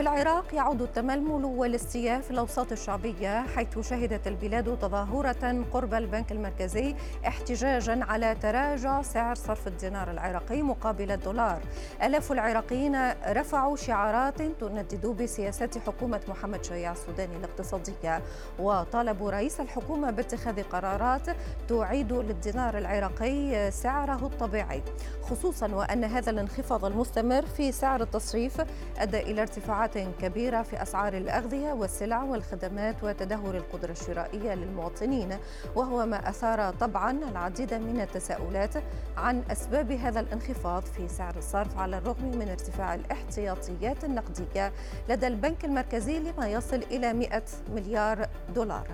في 0.00 0.04
العراق 0.08 0.54
يعود 0.54 0.82
التململ 0.82 1.44
والاستياء 1.44 2.20
في 2.20 2.30
الأوساط 2.30 2.72
الشعبية 2.72 3.46
حيث 3.46 3.78
شهدت 3.78 4.26
البلاد 4.26 4.78
تظاهرة 4.78 5.64
قرب 5.72 5.94
البنك 5.94 6.32
المركزي 6.32 6.94
احتجاجا 7.26 8.04
على 8.04 8.34
تراجع 8.34 9.02
سعر 9.02 9.34
صرف 9.34 9.66
الدينار 9.66 10.10
العراقي 10.10 10.62
مقابل 10.62 11.10
الدولار. 11.10 11.60
ألاف 12.02 12.32
العراقيين 12.32 13.10
رفعوا 13.28 13.76
شعارات 13.76 14.42
تندد 14.42 15.06
بسياسات 15.06 15.78
حكومة 15.78 16.20
محمد 16.28 16.64
شيع 16.64 16.92
السوداني 16.92 17.36
الاقتصادية 17.36 18.22
وطالبوا 18.58 19.30
رئيس 19.30 19.60
الحكومة 19.60 20.10
باتخاذ 20.10 20.62
قرارات 20.62 21.36
تعيد 21.68 22.12
للدينار 22.12 22.78
العراقي 22.78 23.70
سعره 23.70 24.26
الطبيعي. 24.26 24.82
خصوصا 25.22 25.74
وأن 25.74 26.04
هذا 26.04 26.30
الانخفاض 26.30 26.84
المستمر 26.84 27.46
في 27.46 27.72
سعر 27.72 28.02
التصريف 28.02 28.60
أدى 28.98 29.18
إلى 29.18 29.42
ارتفاعات 29.42 29.89
كبيرة 29.98 30.62
في 30.62 30.82
أسعار 30.82 31.12
الأغذية 31.16 31.72
والسلع 31.72 32.22
والخدمات 32.22 32.96
وتدهور 33.02 33.56
القدرة 33.56 33.90
الشرائية 33.92 34.54
للمواطنين 34.54 35.36
وهو 35.74 36.06
ما 36.06 36.28
أثار 36.28 36.72
طبعا 36.72 37.10
العديد 37.10 37.74
من 37.74 38.00
التساؤلات 38.00 38.74
عن 39.16 39.42
أسباب 39.50 39.92
هذا 39.92 40.20
الانخفاض 40.20 40.82
في 40.82 41.08
سعر 41.08 41.36
الصرف 41.36 41.78
على 41.78 41.98
الرغم 41.98 42.24
من 42.38 42.48
ارتفاع 42.48 42.94
الاحتياطيات 42.94 44.04
النقدية 44.04 44.72
لدى 45.08 45.26
البنك 45.26 45.64
المركزي 45.64 46.18
لما 46.18 46.48
يصل 46.48 46.82
إلى 46.90 47.12
100 47.12 47.42
مليار 47.74 48.28
دولار. 48.54 48.88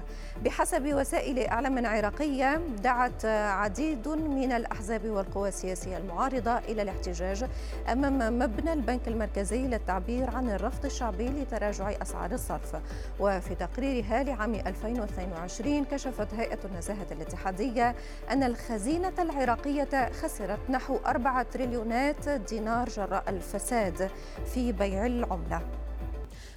بحسب 0.44 0.94
وسائل 0.94 1.38
إعلام 1.38 1.86
عراقية 1.86 2.60
دعت 2.82 3.24
عديد 3.24 4.08
من 4.08 4.52
الأحزاب 4.52 5.10
والقوى 5.10 5.48
السياسية 5.48 5.96
المعارضة 5.96 6.58
إلى 6.58 6.82
الاحتجاج 6.82 7.44
أمام 7.92 8.38
مبنى 8.38 8.72
البنك 8.72 9.08
المركزي 9.08 9.66
للتعبير 9.66 10.30
عن 10.30 10.50
الرفض 10.50 10.85
الشعبي 10.86 11.28
لتراجع 11.28 11.90
أسعار 12.02 12.32
الصرف. 12.32 12.76
وفي 13.20 13.54
تقريرها 13.54 14.22
لعام 14.22 14.54
2022 14.54 15.84
كشفت 15.84 16.34
هيئة 16.34 16.58
النزاهة 16.64 17.06
الاتحادية 17.12 17.94
أن 18.30 18.42
الخزينة 18.42 19.12
العراقية 19.18 20.12
خسرت 20.12 20.58
نحو 20.70 20.98
4 21.06 21.42
تريليونات 21.42 22.28
دينار 22.28 22.88
جراء 22.88 23.24
الفساد 23.28 24.10
في 24.54 24.72
بيع 24.72 25.06
العملة. 25.06 25.60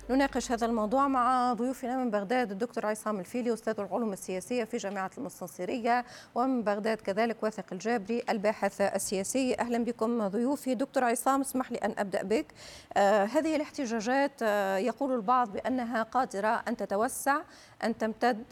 نناقش 0.10 0.52
هذا 0.52 0.66
الموضوع 0.66 1.08
مع 1.08 1.54
ضيوفنا 1.54 1.98
من 1.98 2.12
بغداد 2.12 2.52
الدكتور 2.52 2.86
عصام 2.86 3.20
الفيلي 3.20 3.54
أستاذ 3.54 3.80
العلوم 3.80 4.14
السياسية 4.14 4.64
في 4.64 4.78
جامعة 4.78 5.12
المستنصرية 5.18 6.06
ومن 6.36 6.64
بغداد 6.64 6.98
كذلك 7.02 7.44
واثق 7.44 7.66
الجابري 7.72 8.24
الباحث 8.30 8.82
السياسي. 8.82 9.56
أهلا 9.60 9.78
بكم 9.78 10.28
ضيوفي. 10.28 10.76
دكتور 10.76 11.04
عصام 11.04 11.42
اسمح 11.42 11.72
لي 11.72 11.78
أن 11.78 11.94
أبدأ 11.98 12.24
بك. 12.24 12.46
آه 12.94 13.26
هذه 13.26 13.56
الاحتجاجات 13.56 14.32
آه 14.42 14.78
يقول 14.78 15.16
البعض 15.16 15.52
بأنها 15.52 16.04
قادرة 16.04 16.64
أن 16.68 16.78
تتوسع 16.78 17.42
أن 17.84 17.98
تمتد. 17.98 18.44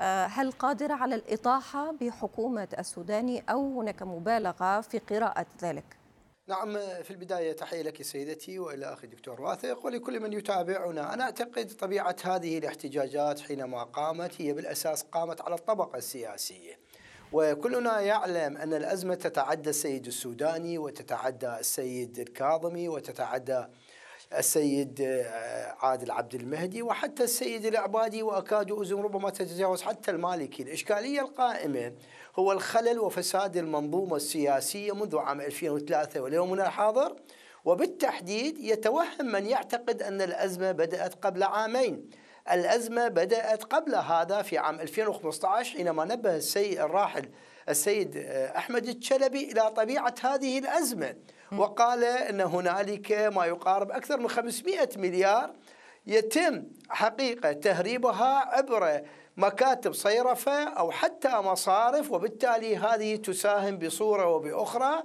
آه 0.00 0.26
هل 0.26 0.52
قادرة 0.52 0.94
على 0.94 1.14
الإطاحة 1.14 1.92
بحكومة 2.00 2.68
السوداني 2.78 3.44
أو 3.50 3.80
هناك 3.80 4.02
مبالغة 4.02 4.80
في 4.80 4.98
قراءة 4.98 5.46
ذلك؟ 5.62 6.03
نعم 6.48 6.78
في 7.02 7.10
البداية 7.10 7.52
تحية 7.52 7.82
لك 7.82 8.02
سيدتي 8.02 8.58
وإلى 8.58 8.92
أخي 8.92 9.06
دكتور 9.06 9.40
واثق 9.40 9.86
ولكل 9.86 10.20
من 10.20 10.32
يتابعنا. 10.32 11.14
أنا 11.14 11.24
أعتقد 11.24 11.70
طبيعة 11.70 12.16
هذه 12.24 12.58
الاحتجاجات 12.58 13.40
حينما 13.40 13.82
قامت 13.82 14.40
هي 14.40 14.52
بالأساس 14.52 15.02
قامت 15.02 15.40
على 15.40 15.54
الطبقة 15.54 15.96
السياسية. 15.96 16.78
وكلنا 17.32 18.00
يعلم 18.00 18.56
أن 18.56 18.74
الأزمة 18.74 19.14
تتعدى 19.14 19.70
السيد 19.70 20.06
السوداني 20.06 20.78
وتتعدى 20.78 21.56
السيد 21.56 22.18
الكاظمي 22.18 22.88
وتتعدى 22.88 23.66
السيد 24.38 25.24
عادل 25.80 26.10
عبد 26.10 26.34
المهدي 26.34 26.82
وحتى 26.82 27.24
السيد 27.24 27.66
العبادي 27.66 28.22
وأكاد 28.22 28.72
أزم 28.72 29.00
ربما 29.00 29.30
تتجاوز 29.30 29.82
حتى 29.82 30.10
المالكي. 30.10 30.62
الإشكالية 30.62 31.20
القائمة 31.20 31.92
هو 32.36 32.52
الخلل 32.52 32.98
وفساد 32.98 33.56
المنظومة 33.56 34.16
السياسية 34.16 34.94
منذ 34.94 35.18
عام 35.18 35.40
2003 35.40 36.20
واليومنا 36.20 36.66
الحاضر. 36.66 37.16
وبالتحديد 37.64 38.58
يتوهم 38.58 39.26
من 39.26 39.46
يعتقد 39.46 40.02
أن 40.02 40.22
الأزمة 40.22 40.72
بدأت 40.72 41.14
قبل 41.14 41.42
عامين. 41.42 42.10
الأزمة 42.52 43.08
بدأت 43.08 43.64
قبل 43.64 43.94
هذا 43.94 44.42
في 44.42 44.58
عام 44.58 44.80
2015 44.80 45.76
حينما 45.76 46.04
نبه 46.04 46.36
السيد 46.36 46.78
الراحل 46.78 47.28
السيد 47.68 48.16
أحمد 48.56 48.86
الشلبي 48.88 49.52
إلى 49.52 49.70
طبيعة 49.70 50.14
هذه 50.22 50.58
الأزمة. 50.58 51.14
وقال 51.58 52.04
أن 52.04 52.40
هنالك 52.40 53.12
ما 53.12 53.46
يقارب 53.46 53.90
أكثر 53.90 54.20
من 54.20 54.28
500 54.28 54.88
مليار 54.96 55.54
يتم 56.06 56.62
حقيقة 56.88 57.52
تهريبها 57.52 58.56
عبر 58.56 59.00
مكاتب 59.36 59.92
صيرفة 59.92 60.64
أو 60.64 60.90
حتى 60.90 61.28
مصارف 61.28 62.12
وبالتالي 62.12 62.76
هذه 62.76 63.16
تساهم 63.16 63.78
بصورة 63.78 64.26
وبأخرى 64.26 65.02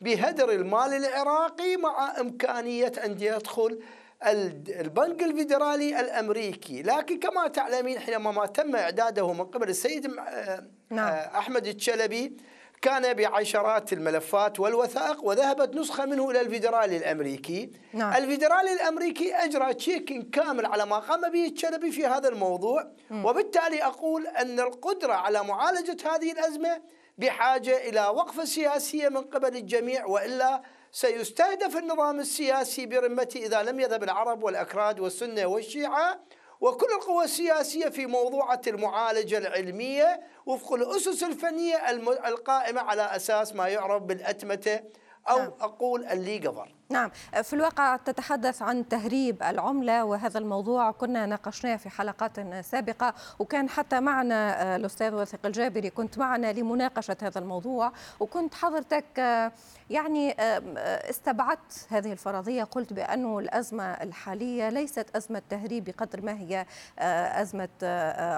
بهدر 0.00 0.52
المال 0.52 0.94
العراقي 0.94 1.76
مع 1.76 2.20
إمكانية 2.20 2.92
أن 3.04 3.16
يدخل 3.20 3.80
البنك 4.26 5.22
الفيدرالي 5.22 6.00
الأمريكي 6.00 6.82
لكن 6.82 7.18
كما 7.18 7.48
تعلمين 7.48 7.98
حينما 7.98 8.30
ما 8.30 8.46
تم 8.46 8.76
إعداده 8.76 9.32
من 9.32 9.44
قبل 9.44 9.68
السيد 9.68 10.06
نعم. 10.90 11.14
أحمد 11.14 11.66
الشلبي 11.66 12.36
كان 12.82 13.14
بعشرات 13.14 13.92
الملفات 13.92 14.60
والوثائق 14.60 15.24
وذهبت 15.24 15.76
نسخة 15.76 16.04
منه 16.04 16.30
إلى 16.30 16.40
الفيدرالي 16.40 16.96
الأمريكي 16.96 17.70
نعم. 17.92 18.12
الفيدرالي 18.22 18.72
الأمريكي 18.72 19.34
أجرى 19.34 19.74
تشيك 19.74 20.30
كامل 20.30 20.66
على 20.66 20.86
ما 20.86 20.98
قام 20.98 21.32
به 21.32 21.46
الشلبي 21.46 21.92
في 21.92 22.06
هذا 22.06 22.28
الموضوع 22.28 22.92
م. 23.10 23.24
وبالتالي 23.24 23.84
أقول 23.84 24.26
أن 24.26 24.60
القدرة 24.60 25.12
على 25.12 25.44
معالجة 25.44 25.96
هذه 26.14 26.32
الأزمة 26.32 26.82
بحاجة 27.18 27.88
إلى 27.88 28.00
وقفة 28.00 28.44
سياسية 28.44 29.08
من 29.08 29.20
قبل 29.20 29.56
الجميع 29.56 30.06
وإلا 30.06 30.62
سيستهدف 30.92 31.76
النظام 31.76 32.20
السياسي 32.20 32.86
برمته 32.86 33.46
إذا 33.46 33.62
لم 33.62 33.80
يذهب 33.80 34.02
العرب 34.02 34.42
والأكراد 34.42 35.00
والسنة 35.00 35.46
والشيعة 35.46 36.20
وكل 36.62 36.86
القوى 36.96 37.24
السياسية 37.24 37.88
في 37.88 38.06
موضوعة 38.06 38.60
المعالجة 38.66 39.38
العلمية 39.38 40.20
وفق 40.46 40.72
الأسس 40.72 41.22
الفنية 41.22 41.90
القائمة 42.28 42.80
على 42.80 43.02
أساس 43.02 43.54
ما 43.54 43.68
يعرف 43.68 44.02
بالأتمتة 44.02 44.80
أو 45.30 45.38
نعم. 45.38 45.52
أقول 45.60 46.04
اللي 46.04 46.38
قبر 46.38 46.74
نعم 46.92 47.10
في 47.42 47.52
الواقع 47.52 47.96
تتحدث 47.96 48.62
عن 48.62 48.88
تهريب 48.88 49.42
العملة 49.42 50.04
وهذا 50.04 50.38
الموضوع 50.38 50.90
كنا 50.90 51.26
ناقشناه 51.26 51.76
في 51.76 51.90
حلقات 51.90 52.64
سابقة 52.64 53.14
وكان 53.38 53.68
حتى 53.68 54.00
معنا 54.00 54.76
الأستاذ 54.76 55.14
وثيق 55.14 55.46
الجابري 55.46 55.90
كنت 55.90 56.18
معنا 56.18 56.52
لمناقشة 56.52 57.16
هذا 57.22 57.38
الموضوع 57.38 57.92
وكنت 58.20 58.54
حضرتك 58.54 59.18
يعني 59.90 60.34
استبعدت 61.10 61.86
هذه 61.88 62.12
الفرضية 62.12 62.64
قلت 62.64 62.92
بأنه 62.92 63.38
الأزمة 63.38 63.84
الحالية 63.84 64.68
ليست 64.68 65.06
أزمة 65.16 65.42
تهريب 65.50 65.84
بقدر 65.84 66.22
ما 66.22 66.32
هي 66.32 66.66
أزمة 67.42 67.68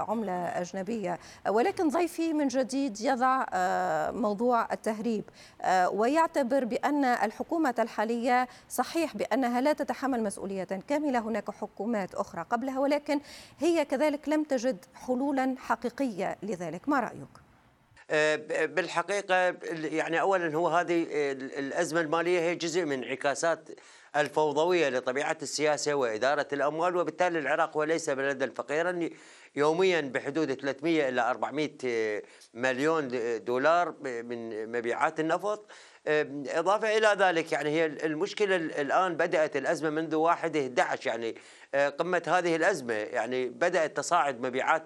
عملة 0.09 0.33
أجنبية. 0.33 1.19
ولكن 1.49 1.89
ضيفي 1.89 2.33
من 2.33 2.49
جديد 2.49 3.01
يضع 3.01 3.45
موضوع 4.11 4.73
التهريب 4.73 5.25
ويعتبر 5.93 6.65
بأن 6.65 7.05
الحكومة 7.05 7.75
الحالية 7.79 8.44
صحيح 8.69 9.17
بأنها 9.17 9.61
لا 9.61 9.73
تتحمل 9.73 10.23
مسؤولية 10.23 10.65
كاملة. 10.89 11.19
هناك 11.19 11.51
حكومات 11.51 12.15
أخرى 12.15 12.47
قبلها 12.51 12.79
ولكن 12.79 13.21
هي 13.59 13.85
كذلك 13.85 14.29
لم 14.29 14.45
تجد 14.45 14.85
حلولا 14.95 15.55
حقيقية 15.59 16.37
لذلك. 16.43 16.89
ما 16.89 17.01
رأيك؟ 17.01 17.45
بالحقيقة 18.71 19.35
يعني 19.73 20.21
أولا 20.21 20.57
هو 20.57 20.69
هذه 20.69 21.07
الأزمة 21.59 22.01
المالية 22.01 22.41
هي 22.41 22.55
جزء 22.55 22.85
من 22.85 23.05
انعكاسات 23.05 23.69
الفوضوية 24.17 24.89
لطبيعة 24.89 25.37
السياسة 25.43 25.95
وإدارة 25.95 26.47
الأموال 26.53 26.97
وبالتالي 26.97 27.39
العراق 27.39 27.77
هو 27.77 27.83
ليس 27.83 28.11
بلدا 28.11 28.53
فقيرا. 28.57 29.09
يوميا 29.57 30.01
بحدود 30.01 30.55
300 30.55 31.09
إلى 31.09 31.21
400 31.31 32.23
مليون 32.55 33.09
دولار 33.45 33.95
من 34.03 34.73
مبيعات 34.73 35.21
النفط. 35.21 35.71
إضافة 36.07 36.99
إلى 36.99 37.17
ذلك 37.19 37.53
يعني 37.53 37.71
هي 37.71 37.87
المشكلة 37.87 38.57
الآن 38.57 39.17
بدأت 39.17 39.57
الأزمة 39.57 39.91
منذ 39.91 40.15
1 40.15 40.57
11 40.57 41.11
يعني 41.11 41.35
قمة 41.75 42.23
هذه 42.27 42.57
الأزمة. 42.57 42.95
يعني 42.95 43.49
بدأت 43.49 43.97
تصاعد 43.97 44.41
مبيعات 44.41 44.85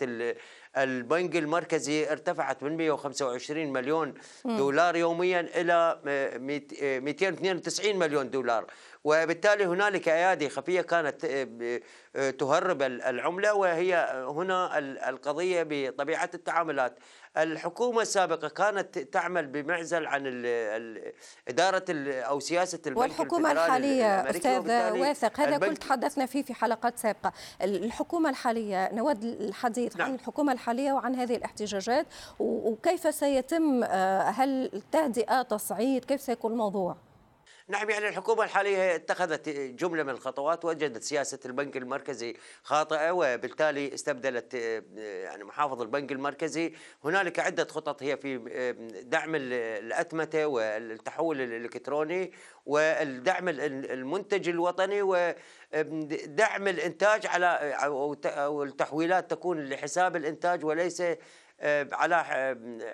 البنك 0.77 1.37
المركزي 1.37 2.13
ارتفعت 2.13 2.63
من 2.63 2.77
125 2.77 3.73
مليون 3.73 4.15
دولار 4.45 4.97
يوميا 4.97 5.41
إلى 5.41 6.01
292 7.01 7.97
مليون 7.99 8.31
دولار. 8.31 8.67
وبالتالي 9.05 9.67
هنالك 9.67 10.09
أيادي 10.09 10.49
خفية 10.49 10.81
كانت 10.81 11.27
تهرب 12.39 12.83
العملة 12.83 13.55
وهي 13.55 14.25
هنا 14.29 14.79
القضية 14.79 15.67
بطبيعة 15.69 16.31
التعاملات. 16.35 16.99
الحكومة 17.37 18.03
السابقة 18.03 18.49
كانت 18.49 18.99
تعمل 18.99 19.47
بمعزل 19.47 20.07
عن 20.07 20.23
إدارة 21.49 21.85
أو 22.09 22.41
سياسة 22.41 22.79
البنك 22.87 22.99
والحكومة 22.99 23.53
الحالية 23.53 24.31
أستاذ 24.31 24.93
واثق 24.93 25.41
هذا 25.41 25.59
كل 25.59 25.77
تحدثنا 25.77 26.27
فيه 26.27 26.43
في 26.43 26.55
حلقات 26.79 26.99
سابقة 26.99 27.33
الحكومة 27.63 28.31
الحالية 28.31 28.95
نود 28.95 29.25
الحديث 29.25 29.97
نعم. 29.97 30.09
عن 30.09 30.15
الحكومة 30.15 30.53
الحالية 30.53 30.93
وعن 30.93 31.15
هذه 31.15 31.37
الاحتجاجات 31.37 32.07
وكيف 32.39 33.15
سيتم 33.15 33.85
آه، 33.85 34.23
هل 34.23 34.83
تهدئة 34.93 35.43
تصعيد 35.43 36.05
كيف 36.05 36.21
سيكون 36.21 36.53
الموضوع 36.53 36.97
نعم 37.71 37.91
يعني 37.91 38.09
الحكومة 38.09 38.45
الحالية 38.45 38.95
اتخذت 38.95 39.49
جملة 39.49 40.03
من 40.03 40.11
الخطوات 40.11 40.65
وجدت 40.65 41.03
سياسة 41.03 41.39
البنك 41.47 41.77
المركزي 41.77 42.37
خاطئة 42.63 43.11
وبالتالي 43.11 43.95
استبدلت 43.95 44.55
يعني 44.95 45.45
محافظ 45.45 45.83
البنك 45.83 46.13
المركزي. 46.13 46.75
هنالك 47.05 47.39
عدة 47.39 47.65
خطط 47.65 48.03
هي 48.03 48.17
في 48.17 48.39
دعم 49.07 49.35
الأتمتة 49.35 50.47
والتحول 50.47 51.41
الإلكتروني 51.41 52.33
والدعم 52.67 53.49
المنتج 53.49 54.49
الوطني 54.49 55.03
ودعم 55.03 56.69
الإنتاج 56.69 57.27
على 57.27 57.47
أو 58.25 58.63
التحويلات 58.65 59.31
تكون 59.31 59.65
لحساب 59.65 60.17
الإنتاج 60.17 60.65
وليس 60.65 61.03
على 61.93 62.25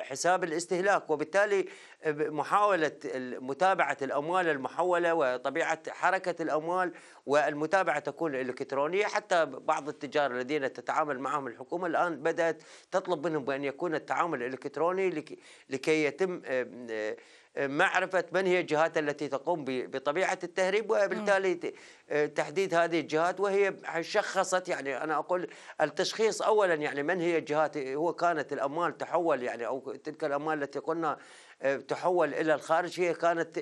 حساب 0.00 0.44
الاستهلاك. 0.44 1.11
وبالتالي 1.11 1.69
آه، 2.02 2.12
محاولة 2.12 2.93
متابعة 3.40 3.96
الأموال 4.02 4.49
المحولة 4.49 5.14
وطبيعة 5.14 5.82
حركة 5.88 6.43
الأموال 6.43 6.93
والمتابعة 7.26 7.99
تكون 7.99 8.34
إلكترونية. 8.34 9.06
حتى 9.06 9.44
بعض 9.44 9.88
التجار 9.88 10.31
الذين 10.31 10.72
تتعامل 10.72 11.19
معهم 11.19 11.46
الحكومة 11.46 11.87
الآن 11.87 12.22
بدأت 12.22 12.62
تطلب 12.90 13.26
منهم 13.26 13.44
بأن 13.44 13.64
يكون 13.64 13.94
التعامل 13.94 14.43
الإلكتروني 14.43 15.25
لكي 15.70 16.05
يتم 16.05 16.43
آه، 16.46 17.16
معرفة 17.59 18.25
من 18.33 18.47
هي 18.47 18.61
الجهات 18.61 18.99
التي 18.99 19.29
تقوم 19.29 19.65
بطبيعة 19.67 20.39
التهريب 20.45 20.91
وبالتالي 20.91 21.75
تحديد 22.27 22.75
هذه 22.75 23.01
الجهات. 23.01 23.41
وهي 23.41 23.75
شخصت 24.01 24.69
يعني 24.69 25.05
أنا 25.05 25.15
أقول 25.15 25.49
التشخيص 25.81 26.43
أولا 26.43 26.75
يعني 26.75 27.03
من 27.03 27.21
هي 27.21 27.39
الجهات 27.39 27.77
هو 27.77 28.12
كانت 28.12 28.53
الأموال 28.53 28.99
تحول 28.99 29.43
يعني 29.43 29.67
أو 29.67 29.93
تلك 30.05 30.25
الأموال 30.25 30.62
التي 30.62 30.79
قلنا 30.79 31.19
تحول 31.88 32.34
إلى 32.34 32.55
الخارج. 32.55 33.00
هي 33.00 33.14
كانت 33.14 33.58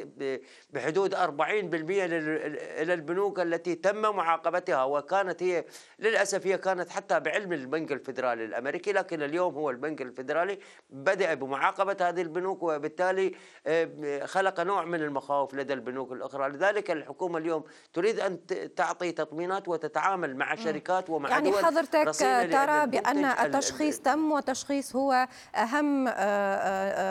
بحدود 0.71 1.15
40% 1.15 1.19
إلى 1.21 2.95
البنوك 2.95 3.41
التي 3.41 3.75
تم 3.75 4.01
معاقبتها 4.01 4.85
وكانت 4.85 5.43
هي 5.43 5.65
للأسف 5.99 6.47
هي 6.47 6.59
كانت 6.59 6.91
حتى 6.91 7.21
بعلم 7.21 7.53
البنك 7.53 7.93
الفيدرالي 7.93 8.45
الأمريكي 8.45 8.93
لكن 8.93 9.23
اليوم 9.23 9.55
هو 9.55 9.71
البنك 9.71 10.03
الفيدرالي 10.03 10.59
بدأ 10.91 11.35
بمعاقبة 11.35 11.97
هذه 12.01 12.23
البنوك 12.23 12.63
وبالتالي 12.63 13.35
آه، 13.67 14.25
خلق 14.25 14.61
نوع 14.61 14.85
من 14.85 15.03
المخاوف 15.03 15.55
لدى 15.55 15.73
البنوك 15.73 16.13
الأخرى. 16.13 16.49
لذلك 16.49 16.91
الحكومة 16.91 17.39
اليوم 17.39 17.65
تريد 17.93 18.21
أن 18.21 18.47
تعطي 18.77 19.13
تطمينات 19.13 19.69
وتتعامل 19.69 20.37
مع 20.37 20.55
شركات 20.55 21.11
ومع 21.11 21.31
يعني 21.31 21.51
دول 21.51 21.65
حضرتك 21.65 22.11
ترى 22.53 22.87
بأن 22.87 23.25
التشخيص 23.25 24.01
تم 24.01 24.33
وتشخيص 24.33 24.97
هو 24.97 25.29
أهم 25.55 26.09
آه، 26.09 26.13
آه، 26.13 27.02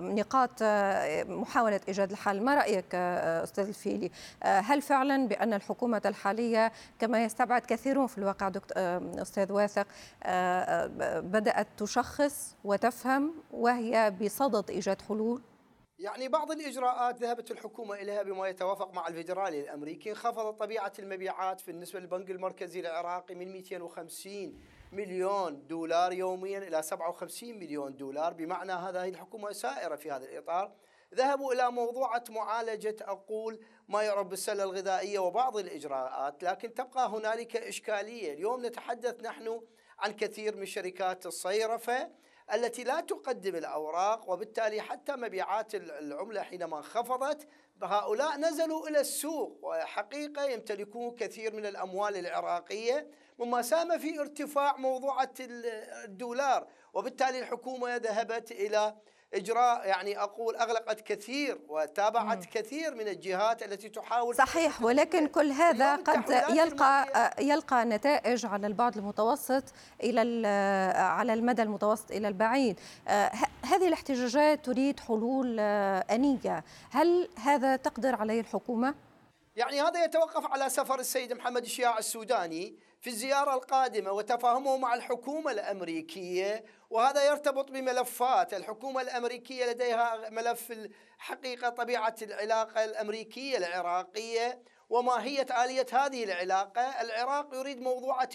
نقاط 0.00 0.50
آه، 0.62 1.24
محاولة 1.24 1.80
إيجاد 1.88 2.10
الحل. 2.10 2.40
ما 2.40 2.54
رأيك 2.54 2.94
آه، 2.94 3.42
أستاذ 3.42 3.68
الفيلي؟ 3.68 4.10
آه، 4.42 4.60
هل 4.60 4.82
فعلا 4.82 5.28
بأن 5.28 5.52
الحكومة 5.54 6.02
الحالية 6.06 6.72
كما 6.98 7.24
يستبعد 7.24 7.62
كثيرون 7.62 8.06
في 8.06 8.18
الواقع 8.18 8.52
أستاذ 8.76 9.52
واثق 9.52 9.86
بدأت 11.20 11.66
تشخص 11.76 12.56
وتفهم 12.64 13.34
وهي 13.50 14.14
بصدد 14.20 14.70
إيجاد 14.70 15.02
حلول؟ 15.02 15.42
يعني 15.98 16.28
بعض 16.28 16.50
الإجراءات 16.50 17.22
ذهبت 17.22 17.50
الحكومة 17.50 17.94
إليها 17.94 18.22
بما 18.22 18.48
يتوافق 18.48 18.94
مع 18.94 19.08
الفيدرالي 19.08 19.60
الأمريكي. 19.60 20.10
انخفضت 20.10 20.58
طبيعة 20.58 20.92
المبيعات 20.98 21.66
بالنسبة 21.66 22.00
للبنك 22.00 22.30
المركزي 22.30 22.80
العراقي 22.80 23.34
من 23.34 23.52
250 23.52 24.58
مليون 24.92 25.66
دولار 25.66 26.12
يوميا 26.12 26.58
إلى 26.58 26.82
57 26.82 27.58
مليون 27.58 27.96
دولار. 27.96 28.32
بمعنى 28.32 28.72
هذه 28.72 29.08
الحكومة 29.08 29.52
سائرة 29.52 29.96
في 29.96 30.10
هذا 30.10 30.24
الإطار. 30.24 30.72
ذهبوا 31.14 31.52
إلى 31.52 31.70
موضوعة 31.70 32.24
معالجة 32.30 32.96
أقول 33.00 33.60
ما 33.88 34.02
يعرف 34.02 34.26
بالسلة 34.26 34.64
الغذائية 34.64 35.18
وبعض 35.18 35.56
الإجراءات 35.56 36.42
لكن 36.42 36.74
تبقى 36.74 37.08
هنالك 37.08 37.56
إشكالية. 37.56 38.32
اليوم 38.32 38.66
نتحدث 38.66 39.20
نحن 39.20 39.60
عن 39.98 40.12
كثير 40.12 40.56
من 40.56 40.66
شركات 40.66 41.26
الصيرفة 41.26 42.10
التي 42.52 42.84
لا 42.84 43.00
تقدم 43.00 43.56
الأوراق 43.56 44.30
وبالتالي 44.30 44.80
حتى 44.80 45.16
مبيعات 45.16 45.74
العملة 45.74 46.42
حينما 46.42 46.76
انخفضت 46.76 47.48
هؤلاء 47.82 48.36
نزلوا 48.38 48.88
إلى 48.88 49.00
السوق 49.00 49.58
وحقيقة 49.62 50.44
يمتلكون 50.44 51.16
كثير 51.16 51.54
من 51.54 51.66
الأموال 51.66 52.16
العراقية 52.16 53.10
مما 53.38 53.62
ساهم 53.62 53.98
في 53.98 54.20
ارتفاع 54.20 54.76
موضوعة 54.76 55.32
الدولار. 55.40 56.66
وبالتالي 56.94 57.38
الحكومة 57.38 57.96
ذهبت 57.96 58.52
إلى 58.52 58.96
إجراء 59.34 59.86
يعني 59.86 60.18
أقول 60.18 60.56
أغلقت 60.56 61.00
كثير 61.00 61.58
وتابعت 61.68 62.38
مم. 62.38 62.50
كثير 62.52 62.94
من 62.94 63.08
الجهات 63.08 63.62
التي 63.62 63.88
تحاول 63.88 64.34
صحيح 64.34 64.82
ولكن 64.82 65.26
كل 65.26 65.52
هذا 65.52 65.96
قد 65.96 66.30
يلقى 66.50 67.32
يلقى 67.40 67.84
نتائج 67.84 68.46
على 68.46 68.66
البعد 68.66 68.96
المتوسط 68.96 69.64
إلى 70.02 70.46
على 70.96 71.34
المدى 71.34 71.62
المتوسط 71.62 72.10
إلى 72.10 72.28
البعيد. 72.28 72.80
آه، 73.08 73.32
هذه 73.62 73.88
الاحتجاجات 73.88 74.64
تريد 74.64 75.00
حلول 75.00 75.56
آه، 75.60 76.04
أنية. 76.10 76.64
هل 76.90 77.28
هذا 77.38 77.76
تقدر 77.76 78.14
عليه 78.14 78.40
الحكومة؟ 78.40 78.94
يعني 79.56 79.80
هذا 79.80 80.04
يتوقف 80.04 80.52
على 80.52 80.68
سفر 80.68 81.00
السيد 81.00 81.32
محمد 81.32 81.62
الشياع 81.62 81.98
السوداني 81.98 82.74
في 83.02 83.10
الزيارة 83.10 83.54
القادمة 83.54 84.12
وتفاهمه 84.12 84.76
مع 84.76 84.94
الحكومة 84.94 85.50
الأمريكية 85.50 86.64
وهذا 86.90 87.24
يرتبط 87.24 87.70
بملفات 87.70 88.54
الحكومة 88.54 89.00
الأمريكية 89.00 89.70
لديها 89.70 90.30
ملف 90.30 90.72
الحقيقة 90.72 91.68
طبيعة 91.68 92.14
العلاقة 92.22 92.84
الأمريكية 92.84 93.58
العراقية 93.58 94.62
وماهية 94.90 95.46
آلية 95.64 95.86
هذه 95.92 96.24
العلاقة 96.24 96.82
العراق 96.82 97.54
يريد 97.54 97.80
موضوعة 97.80 98.28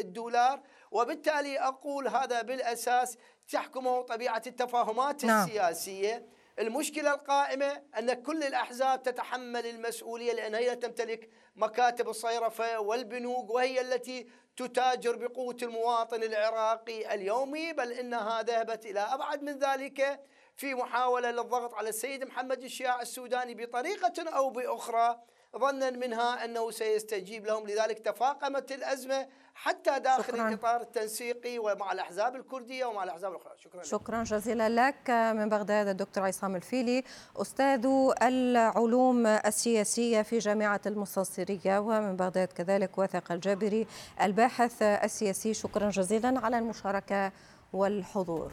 الدولار 0.00 0.60
وبالتالي 0.90 1.60
أقول 1.60 2.08
هذا 2.08 2.42
بالأساس 2.42 3.16
تحكمه 3.48 4.02
طبيعة 4.02 4.42
التفاهمات 4.46 5.24
نعم. 5.24 5.46
السياسية 5.46 6.26
المشكلة 6.58 7.14
القائمة 7.14 7.82
أن 7.98 8.12
كل 8.12 8.42
الأحزاب 8.42 9.02
تتحمل 9.02 9.66
المسؤولية 9.66 10.32
لأن 10.32 10.54
هي 10.54 10.76
تمتلك 10.76 11.30
مكاتب 11.56 12.08
الصيرفة 12.08 12.80
والبنوك 12.80 13.50
وهي 13.50 13.80
التي 13.80 14.26
تتاجر 14.56 15.16
بقوة 15.16 15.56
المواطن 15.62 16.22
العراقي 16.22 17.14
اليومي 17.14 17.72
بل 17.72 17.92
إنها 17.92 18.42
ذهبت 18.42 18.86
إلى 18.86 19.00
أبعد 19.00 19.42
من 19.42 19.58
ذلك 19.58 20.20
في 20.56 20.74
محاولة 20.74 21.30
للضغط 21.30 21.74
على 21.74 21.88
السيد 21.88 22.24
محمد 22.24 22.62
الشياع 22.62 23.02
السوداني 23.02 23.54
بطريقة 23.54 24.28
أو 24.28 24.50
بأخرى. 24.50 25.20
ظنا 25.56 25.90
منها 25.90 26.44
أنه 26.44 26.70
سيستجيب 26.70 27.46
لهم. 27.46 27.66
لذلك 27.66 27.98
تفاقمت 27.98 28.72
الأزمة 28.72 29.26
حتى 29.54 29.98
داخل 29.98 30.22
شكراً. 30.22 30.48
الإطار 30.48 30.80
التنسيقي 30.80 31.58
ومع 31.58 31.92
الأحزاب 31.92 32.36
الكردية 32.36 32.84
ومع 32.84 33.04
الأحزاب 33.04 33.32
الأخرى. 33.32 33.52
شكرا. 33.56 33.82
شكرا 33.82 34.22
جزيلا 34.24 34.68
لك 34.68 35.10
من 35.10 35.48
بغداد 35.48 35.88
الدكتور 35.88 36.24
عصام 36.24 36.56
الفيلي 36.56 37.04
أستاذ 37.36 37.86
العلوم 38.22 39.26
السياسية 39.26 40.22
في 40.22 40.38
جامعة 40.38 40.80
المستنصرية 40.86 41.78
ومن 41.78 42.16
بغداد 42.16 42.48
كذلك 42.48 42.98
واثق 42.98 43.32
الجابري 43.32 43.86
الباحث 44.22 44.82
السياسي. 44.82 45.54
شكرا 45.54 45.90
جزيلا 45.90 46.40
على 46.40 46.58
المشاركة 46.58 47.32
والحضور. 47.72 48.52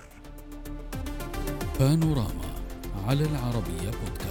بانوراما 1.80 2.56
على 3.08 3.24
العربية 3.24 3.92
بودكاست. 3.92 4.25